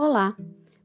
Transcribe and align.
Olá, 0.00 0.36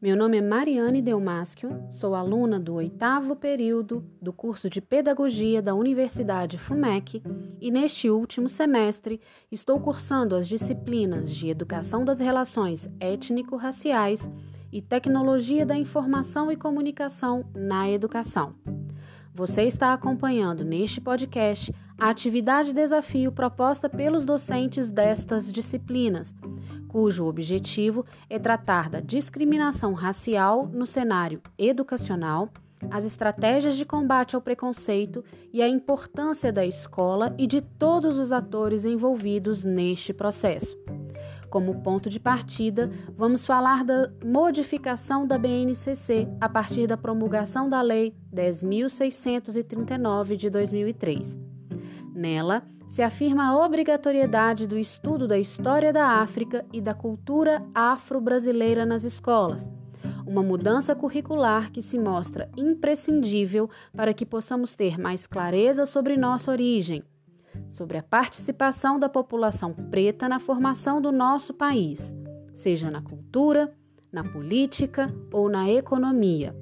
meu 0.00 0.16
nome 0.16 0.36
é 0.36 0.40
Mariane 0.40 1.02
Delmáschio, 1.02 1.82
sou 1.90 2.14
aluna 2.14 2.60
do 2.60 2.74
oitavo 2.74 3.34
período 3.34 4.04
do 4.22 4.32
curso 4.32 4.70
de 4.70 4.80
Pedagogia 4.80 5.60
da 5.60 5.74
Universidade 5.74 6.56
FUMEC 6.56 7.20
e 7.60 7.72
neste 7.72 8.08
último 8.08 8.48
semestre 8.48 9.20
estou 9.50 9.80
cursando 9.80 10.36
as 10.36 10.46
disciplinas 10.46 11.28
de 11.28 11.48
Educação 11.48 12.04
das 12.04 12.20
Relações 12.20 12.88
Étnico-Raciais 13.00 14.30
e 14.70 14.80
Tecnologia 14.80 15.66
da 15.66 15.76
Informação 15.76 16.52
e 16.52 16.54
Comunicação 16.54 17.44
na 17.52 17.90
Educação. 17.90 18.54
Você 19.34 19.64
está 19.64 19.92
acompanhando 19.92 20.64
neste 20.64 21.00
podcast 21.00 21.74
a 21.98 22.10
atividade 22.10 22.72
desafio 22.72 23.32
proposta 23.32 23.88
pelos 23.88 24.24
docentes 24.24 24.88
destas 24.88 25.52
disciplinas 25.52 26.32
cujo 26.90 27.24
objetivo 27.24 28.04
é 28.28 28.36
tratar 28.36 28.90
da 28.90 28.98
discriminação 28.98 29.94
racial 29.94 30.66
no 30.66 30.84
cenário 30.84 31.40
educacional, 31.56 32.48
as 32.90 33.04
estratégias 33.04 33.76
de 33.76 33.84
combate 33.84 34.34
ao 34.34 34.42
preconceito 34.42 35.24
e 35.52 35.62
a 35.62 35.68
importância 35.68 36.52
da 36.52 36.66
escola 36.66 37.32
e 37.38 37.46
de 37.46 37.60
todos 37.60 38.18
os 38.18 38.32
atores 38.32 38.84
envolvidos 38.84 39.64
neste 39.64 40.12
processo. 40.12 40.76
Como 41.48 41.80
ponto 41.80 42.10
de 42.10 42.18
partida, 42.18 42.90
vamos 43.16 43.46
falar 43.46 43.84
da 43.84 44.10
modificação 44.24 45.24
da 45.24 45.38
BNCC 45.38 46.26
a 46.40 46.48
partir 46.48 46.88
da 46.88 46.96
promulgação 46.96 47.68
da 47.68 47.80
Lei 47.82 48.12
10.639 48.34 50.34
de 50.34 50.50
2003. 50.50 51.49
Nela, 52.20 52.62
se 52.86 53.00
afirma 53.00 53.48
a 53.48 53.64
obrigatoriedade 53.64 54.66
do 54.66 54.76
estudo 54.76 55.26
da 55.26 55.38
história 55.38 55.90
da 55.90 56.04
África 56.20 56.66
e 56.70 56.78
da 56.78 56.92
cultura 56.92 57.66
afro-brasileira 57.74 58.84
nas 58.84 59.04
escolas, 59.04 59.70
uma 60.26 60.42
mudança 60.42 60.94
curricular 60.94 61.72
que 61.72 61.80
se 61.80 61.98
mostra 61.98 62.50
imprescindível 62.58 63.70
para 63.96 64.12
que 64.12 64.26
possamos 64.26 64.74
ter 64.74 64.98
mais 64.98 65.26
clareza 65.26 65.86
sobre 65.86 66.14
nossa 66.18 66.50
origem, 66.50 67.02
sobre 67.70 67.96
a 67.96 68.02
participação 68.02 68.98
da 68.98 69.08
população 69.08 69.72
preta 69.72 70.28
na 70.28 70.38
formação 70.38 71.00
do 71.00 71.10
nosso 71.10 71.54
país, 71.54 72.14
seja 72.52 72.90
na 72.90 73.00
cultura, 73.00 73.72
na 74.12 74.22
política 74.22 75.06
ou 75.32 75.48
na 75.48 75.70
economia. 75.70 76.54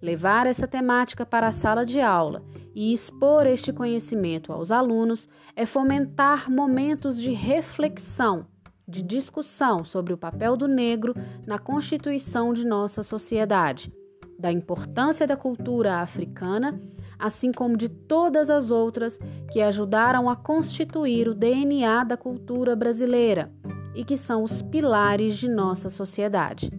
Levar 0.00 0.46
essa 0.46 0.68
temática 0.68 1.26
para 1.26 1.48
a 1.48 1.52
sala 1.52 1.84
de 1.84 2.00
aula 2.00 2.44
e 2.72 2.92
expor 2.92 3.46
este 3.46 3.72
conhecimento 3.72 4.52
aos 4.52 4.70
alunos 4.70 5.28
é 5.56 5.66
fomentar 5.66 6.48
momentos 6.48 7.18
de 7.20 7.32
reflexão, 7.32 8.46
de 8.86 9.02
discussão 9.02 9.84
sobre 9.84 10.12
o 10.12 10.18
papel 10.18 10.56
do 10.56 10.68
negro 10.68 11.14
na 11.46 11.58
constituição 11.58 12.52
de 12.52 12.64
nossa 12.64 13.02
sociedade, 13.02 13.92
da 14.38 14.52
importância 14.52 15.26
da 15.26 15.36
cultura 15.36 15.96
africana, 15.96 16.80
assim 17.18 17.50
como 17.50 17.76
de 17.76 17.88
todas 17.88 18.50
as 18.50 18.70
outras 18.70 19.18
que 19.50 19.60
ajudaram 19.60 20.30
a 20.30 20.36
constituir 20.36 21.26
o 21.26 21.34
DNA 21.34 22.04
da 22.04 22.16
cultura 22.16 22.76
brasileira 22.76 23.52
e 23.96 24.04
que 24.04 24.16
são 24.16 24.44
os 24.44 24.62
pilares 24.62 25.36
de 25.36 25.48
nossa 25.48 25.90
sociedade. 25.90 26.70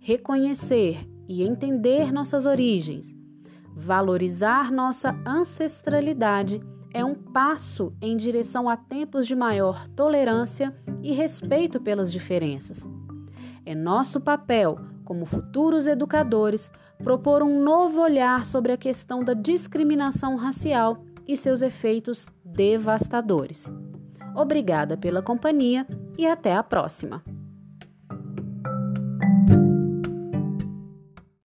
Reconhecer 0.00 1.06
e 1.28 1.42
entender 1.42 2.12
nossas 2.12 2.46
origens, 2.46 3.14
valorizar 3.74 4.72
nossa 4.72 5.14
ancestralidade 5.26 6.60
é 6.92 7.04
um 7.04 7.14
passo 7.14 7.92
em 8.00 8.16
direção 8.16 8.68
a 8.68 8.76
tempos 8.76 9.26
de 9.26 9.36
maior 9.36 9.86
tolerância 9.88 10.74
e 11.02 11.12
respeito 11.12 11.80
pelas 11.80 12.10
diferenças. 12.10 12.88
É 13.64 13.74
nosso 13.74 14.20
papel, 14.20 14.78
como 15.04 15.26
futuros 15.26 15.86
educadores, 15.86 16.72
propor 17.02 17.42
um 17.42 17.62
novo 17.62 18.00
olhar 18.00 18.44
sobre 18.46 18.72
a 18.72 18.76
questão 18.76 19.22
da 19.22 19.34
discriminação 19.34 20.36
racial 20.36 21.04
e 21.26 21.36
seus 21.36 21.60
efeitos 21.60 22.26
devastadores. 22.44 23.70
Obrigada 24.34 24.96
pela 24.96 25.22
companhia 25.22 25.86
e 26.16 26.26
até 26.26 26.54
a 26.54 26.62
próxima! 26.62 27.22